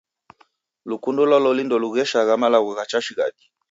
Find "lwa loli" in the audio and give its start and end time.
1.29-1.63